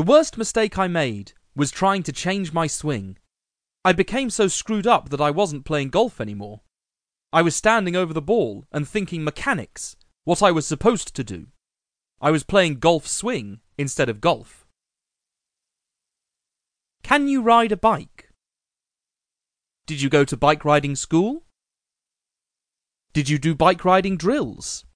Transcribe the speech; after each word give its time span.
The 0.00 0.06
worst 0.06 0.38
mistake 0.38 0.78
I 0.78 0.88
made 0.88 1.34
was 1.54 1.70
trying 1.70 2.02
to 2.04 2.10
change 2.10 2.54
my 2.54 2.66
swing. 2.66 3.18
I 3.84 3.92
became 3.92 4.30
so 4.30 4.48
screwed 4.48 4.86
up 4.86 5.10
that 5.10 5.20
I 5.20 5.30
wasn't 5.30 5.66
playing 5.66 5.90
golf 5.90 6.22
anymore. 6.22 6.62
I 7.34 7.42
was 7.42 7.54
standing 7.54 7.94
over 7.94 8.14
the 8.14 8.22
ball 8.22 8.64
and 8.72 8.88
thinking 8.88 9.22
mechanics, 9.22 9.96
what 10.24 10.42
I 10.42 10.52
was 10.52 10.66
supposed 10.66 11.14
to 11.14 11.22
do. 11.22 11.48
I 12.18 12.30
was 12.30 12.44
playing 12.44 12.78
golf 12.78 13.06
swing 13.06 13.60
instead 13.76 14.08
of 14.08 14.22
golf. 14.22 14.66
Can 17.02 17.28
you 17.28 17.42
ride 17.42 17.70
a 17.70 17.76
bike? 17.76 18.30
Did 19.84 20.00
you 20.00 20.08
go 20.08 20.24
to 20.24 20.34
bike 20.34 20.64
riding 20.64 20.96
school? 20.96 21.42
Did 23.12 23.28
you 23.28 23.38
do 23.38 23.54
bike 23.54 23.84
riding 23.84 24.16
drills? 24.16 24.86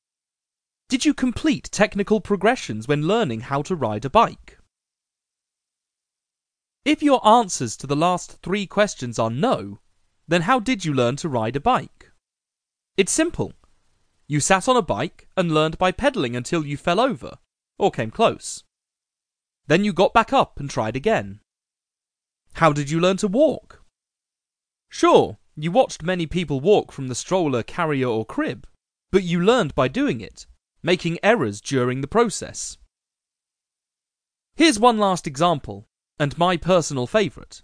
Did 0.89 1.05
you 1.05 1.13
complete 1.13 1.69
technical 1.71 2.23
progressions 2.23 2.89
when 2.89 3.07
learning 3.07 3.41
how 3.53 3.61
to 3.61 3.77
ride 3.77 4.07
a 4.07 4.09
bike? 4.09 4.57
If 6.85 7.03
your 7.03 7.27
answers 7.27 7.77
to 7.79 7.87
the 7.87 7.97
last 7.97 8.43
three 8.43 8.67
questions 8.67 9.19
are 9.19 9.31
no, 9.31 9.79
then 10.29 10.43
how 10.43 10.61
did 10.61 10.85
you 10.85 10.93
learn 10.93 11.17
to 11.17 11.31
ride 11.31 11.57
a 11.57 11.61
bike? 11.61 12.11
It's 12.99 13.13
simple. 13.13 13.55
You 14.27 14.41
sat 14.41 14.69
on 14.69 14.77
a 14.77 14.83
bike 14.83 15.27
and 15.37 15.53
learned 15.53 15.79
by 15.79 15.93
pedaling 15.93 16.37
until 16.37 16.67
you 16.67 16.77
fell 16.77 17.01
over, 17.01 17.39
or 17.79 17.91
came 17.91 18.11
close. 18.11 18.65
Then 19.67 19.83
you 19.83 19.95
got 19.95 20.13
back 20.13 20.33
up 20.33 20.61
and 20.61 20.69
tried 20.69 20.95
again. 20.95 21.41
How 22.55 22.73
did 22.73 22.91
you 22.91 23.01
learn 23.01 23.17
to 23.19 23.29
walk? 23.29 23.83
Sure, 24.91 25.39
you 25.57 25.73
watched 25.73 26.03
many 26.03 26.27
people 26.27 26.61
walk 26.61 26.93
from 26.93 27.09
the 27.09 27.15
stroller, 27.15 27.63
carrier, 27.63 28.09
or 28.09 28.27
crib, 28.27 28.67
but 29.11 29.23
you 29.23 29.41
learned 29.41 29.75
by 29.75 29.89
doing 29.89 30.21
it, 30.21 30.47
making 30.83 31.19
errors 31.23 31.63
during 31.63 32.03
the 32.03 32.07
process. 32.07 32.77
Here's 34.55 34.79
one 34.79 34.99
last 34.99 35.27
example 35.27 35.89
and 36.19 36.39
my 36.39 36.57
personal 36.57 37.07
favourite. 37.07 37.63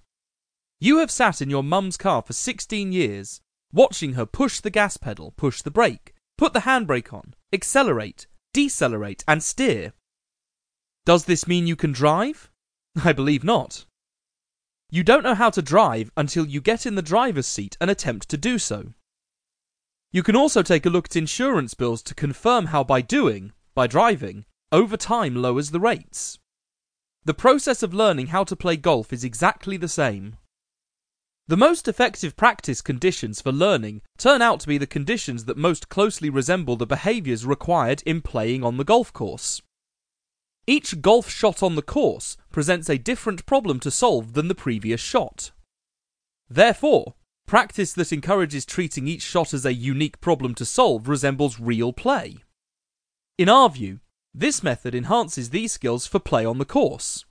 You 0.80 0.98
have 0.98 1.10
sat 1.10 1.42
in 1.42 1.50
your 1.50 1.62
mum's 1.62 1.96
car 1.96 2.22
for 2.22 2.32
16 2.32 2.92
years, 2.92 3.40
watching 3.72 4.14
her 4.14 4.26
push 4.26 4.60
the 4.60 4.70
gas 4.70 4.96
pedal, 4.96 5.32
push 5.36 5.62
the 5.62 5.70
brake, 5.70 6.14
put 6.38 6.52
the 6.52 6.60
handbrake 6.60 7.12
on, 7.12 7.34
accelerate, 7.52 8.26
decelerate, 8.52 9.22
and 9.28 9.42
steer. 9.42 9.92
Does 11.04 11.26
this 11.26 11.46
mean 11.46 11.66
you 11.66 11.76
can 11.76 11.92
drive? 11.92 12.50
I 13.04 13.12
believe 13.12 13.44
not. 13.44 13.84
You 14.90 15.04
don't 15.04 15.22
know 15.22 15.34
how 15.34 15.50
to 15.50 15.62
drive 15.62 16.10
until 16.16 16.46
you 16.46 16.60
get 16.60 16.84
in 16.84 16.96
the 16.96 17.02
driver's 17.02 17.46
seat 17.46 17.76
and 17.80 17.90
attempt 17.90 18.28
to 18.30 18.36
do 18.36 18.58
so. 18.58 18.94
You 20.12 20.24
can 20.24 20.34
also 20.34 20.62
take 20.62 20.84
a 20.84 20.90
look 20.90 21.06
at 21.06 21.16
insurance 21.16 21.74
bills 21.74 22.02
to 22.04 22.14
confirm 22.14 22.66
how 22.66 22.82
by 22.82 23.00
doing, 23.00 23.52
by 23.74 23.86
driving, 23.86 24.46
over 24.72 24.96
time 24.96 25.36
lowers 25.36 25.70
the 25.70 25.78
rates. 25.78 26.38
The 27.24 27.34
process 27.34 27.82
of 27.82 27.92
learning 27.92 28.28
how 28.28 28.44
to 28.44 28.56
play 28.56 28.76
golf 28.76 29.12
is 29.12 29.24
exactly 29.24 29.76
the 29.76 29.88
same. 29.88 30.36
The 31.48 31.56
most 31.56 31.86
effective 31.86 32.36
practice 32.36 32.80
conditions 32.80 33.42
for 33.42 33.52
learning 33.52 34.02
turn 34.16 34.40
out 34.40 34.60
to 34.60 34.68
be 34.68 34.78
the 34.78 34.86
conditions 34.86 35.44
that 35.44 35.56
most 35.56 35.88
closely 35.88 36.30
resemble 36.30 36.76
the 36.76 36.86
behaviours 36.86 37.44
required 37.44 38.02
in 38.06 38.22
playing 38.22 38.64
on 38.64 38.78
the 38.78 38.84
golf 38.84 39.12
course. 39.12 39.60
Each 40.66 41.00
golf 41.02 41.28
shot 41.28 41.62
on 41.62 41.74
the 41.74 41.82
course 41.82 42.36
presents 42.52 42.88
a 42.88 42.96
different 42.96 43.44
problem 43.44 43.80
to 43.80 43.90
solve 43.90 44.34
than 44.34 44.48
the 44.48 44.54
previous 44.54 45.00
shot. 45.00 45.50
Therefore, 46.48 47.14
practice 47.46 47.92
that 47.94 48.12
encourages 48.12 48.64
treating 48.64 49.08
each 49.08 49.22
shot 49.22 49.52
as 49.52 49.66
a 49.66 49.74
unique 49.74 50.20
problem 50.20 50.54
to 50.54 50.64
solve 50.64 51.08
resembles 51.08 51.60
real 51.60 51.92
play. 51.92 52.38
In 53.36 53.48
our 53.48 53.68
view, 53.68 53.98
this 54.34 54.62
method 54.62 54.94
enhances 54.94 55.50
these 55.50 55.72
skills 55.72 56.06
for 56.06 56.18
play 56.18 56.44
on 56.44 56.58
the 56.58 56.64
course. 56.64 57.24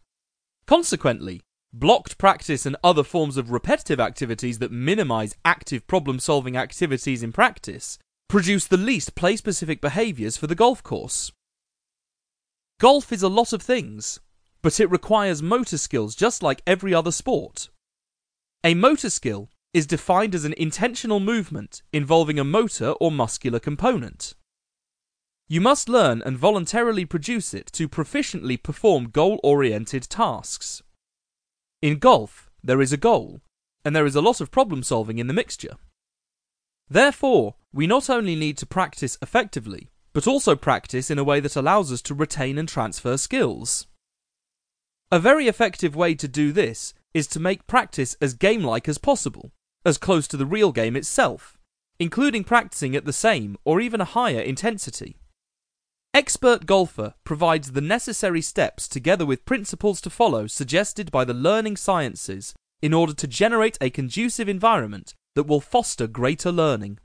Consequently, 0.66 1.42
blocked 1.72 2.18
practice 2.18 2.66
and 2.66 2.76
other 2.84 3.04
forms 3.04 3.38
of 3.38 3.52
repetitive 3.52 4.00
activities 4.00 4.60
that 4.60 4.72
minimize 4.72 5.36
active 5.46 5.88
problem 5.88 6.20
solving 6.20 6.58
activities 6.58 7.24
in 7.24 7.32
practice 7.32 7.98
produce 8.28 8.68
the 8.68 8.78
least 8.78 9.16
play 9.16 9.36
specific 9.36 9.82
behaviors 9.82 10.38
for 10.38 10.48
the 10.48 10.56
golf 10.56 10.84
course. 10.84 11.32
Golf 12.80 13.12
is 13.12 13.24
a 13.24 13.28
lot 13.28 13.54
of 13.54 13.62
things, 13.62 14.20
but 14.62 14.80
it 14.80 14.92
requires 14.92 15.42
motor 15.42 15.78
skills 15.78 16.16
just 16.16 16.44
like 16.44 16.62
every 16.68 16.94
other 16.94 17.12
sport. 17.12 17.70
A 18.64 18.74
motor 18.74 19.10
skill 19.10 19.50
is 19.74 19.88
defined 19.88 20.36
as 20.36 20.46
an 20.46 20.54
intentional 20.58 21.20
movement 21.20 21.82
involving 21.94 22.40
a 22.40 22.44
motor 22.44 22.92
or 23.00 23.12
muscular 23.12 23.60
component. 23.60 24.34
You 25.52 25.62
must 25.62 25.90
learn 25.90 26.22
and 26.22 26.38
voluntarily 26.38 27.06
produce 27.06 27.56
it 27.56 27.72
to 27.74 27.90
proficiently 27.90 28.62
perform 28.62 29.10
goal 29.10 29.40
oriented 29.44 30.04
tasks. 30.04 30.84
In 31.82 31.98
golf, 31.98 32.52
there 32.64 32.82
is 32.82 32.94
a 32.94 32.98
goal, 32.98 33.42
and 33.84 33.96
there 33.96 34.06
is 34.06 34.16
a 34.16 34.22
lot 34.22 34.42
of 34.42 34.52
problem 34.52 34.84
solving 34.84 35.18
in 35.18 35.26
the 35.26 35.34
mixture. 35.34 35.78
Therefore, 36.88 37.56
we 37.74 37.88
not 37.88 38.12
only 38.12 38.36
need 38.36 38.58
to 38.58 38.68
practice 38.68 39.18
effectively, 39.24 39.90
but 40.14 40.28
also 40.28 40.56
practice 40.56 41.10
in 41.10 41.18
a 41.18 41.24
way 41.24 41.40
that 41.40 41.56
allows 41.56 41.92
us 41.92 42.04
to 42.04 42.14
retain 42.14 42.60
and 42.60 42.70
transfer 42.70 43.18
skills. 43.18 43.88
A 45.12 45.20
very 45.20 45.48
effective 45.48 45.96
way 45.96 46.14
to 46.14 46.28
do 46.28 46.52
this 46.52 46.94
is 47.16 47.26
to 47.26 47.40
make 47.40 47.66
practice 47.66 48.16
as 48.22 48.36
game 48.36 48.64
like 48.64 48.88
as 48.88 49.00
possible, 49.00 49.52
as 49.84 49.98
close 49.98 50.28
to 50.28 50.38
the 50.38 50.46
real 50.46 50.72
game 50.72 50.96
itself, 50.96 51.58
including 51.98 52.44
practicing 52.44 52.96
at 52.96 53.06
the 53.06 53.14
same 53.14 53.58
or 53.66 53.82
even 53.82 54.00
a 54.00 54.06
higher 54.06 54.42
intensity. 54.42 55.19
Expert 56.12 56.66
Golfer 56.66 57.14
provides 57.24 57.74
the 57.74 57.82
necessary 57.82 58.42
steps 58.42 58.88
together 58.88 59.28
with 59.28 59.46
principles 59.46 60.02
to 60.02 60.10
follow 60.10 60.48
suggested 60.48 61.12
by 61.12 61.24
the 61.24 61.36
learning 61.36 61.78
sciences 61.78 62.56
in 62.82 62.96
order 62.96 63.14
to 63.14 63.28
generate 63.28 63.78
a 63.80 63.92
conducive 63.92 64.50
environment 64.50 65.14
that 65.36 65.46
will 65.46 65.62
foster 65.62 66.08
greater 66.08 66.52
learning. 66.52 66.98